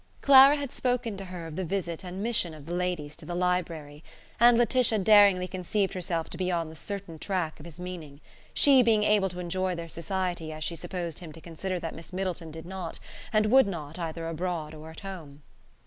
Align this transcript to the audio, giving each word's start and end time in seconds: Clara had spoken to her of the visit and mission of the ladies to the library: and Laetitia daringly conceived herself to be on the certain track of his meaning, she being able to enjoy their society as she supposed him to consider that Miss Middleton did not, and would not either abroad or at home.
Clara 0.21 0.55
had 0.55 0.73
spoken 0.73 1.15
to 1.17 1.25
her 1.25 1.45
of 1.45 1.55
the 1.55 1.63
visit 1.63 2.03
and 2.03 2.23
mission 2.23 2.55
of 2.55 2.65
the 2.65 2.73
ladies 2.73 3.15
to 3.17 3.23
the 3.23 3.35
library: 3.35 4.03
and 4.39 4.57
Laetitia 4.57 4.97
daringly 4.97 5.47
conceived 5.47 5.93
herself 5.93 6.27
to 6.31 6.39
be 6.39 6.51
on 6.51 6.71
the 6.71 6.75
certain 6.75 7.19
track 7.19 7.59
of 7.59 7.67
his 7.67 7.79
meaning, 7.79 8.19
she 8.51 8.81
being 8.81 9.03
able 9.03 9.29
to 9.29 9.37
enjoy 9.39 9.75
their 9.75 9.87
society 9.87 10.51
as 10.51 10.63
she 10.63 10.75
supposed 10.75 11.19
him 11.19 11.31
to 11.33 11.39
consider 11.39 11.77
that 11.79 11.93
Miss 11.93 12.11
Middleton 12.11 12.49
did 12.49 12.65
not, 12.65 12.99
and 13.31 13.51
would 13.51 13.67
not 13.67 13.99
either 13.99 14.27
abroad 14.27 14.73
or 14.73 14.89
at 14.89 15.01
home. 15.01 15.43